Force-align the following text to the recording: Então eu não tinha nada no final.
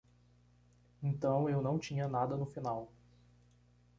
Então 1.03 1.47
eu 1.47 1.61
não 1.61 1.77
tinha 1.77 2.07
nada 2.07 2.35
no 2.35 2.47
final. 2.47 2.91